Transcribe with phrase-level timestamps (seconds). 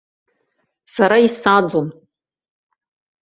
[0.93, 1.87] Сара исаӡом.